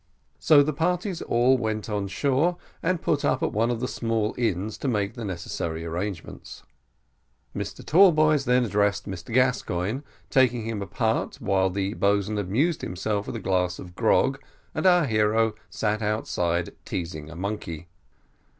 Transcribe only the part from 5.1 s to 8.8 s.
the necessary arrangements. Mr Tallboys then